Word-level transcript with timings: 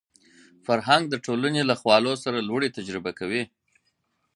فرهنګ 0.65 1.03
د 1.09 1.15
ټولنې 1.25 1.61
له 1.69 1.75
خوالو 1.81 2.13
سره 2.23 2.45
لوړې 2.49 2.69
تجربه 2.77 3.11
کوي 3.19 3.43